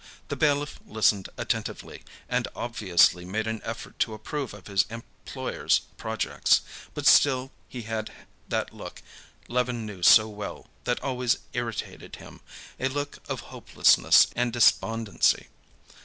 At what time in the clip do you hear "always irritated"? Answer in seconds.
11.03-12.15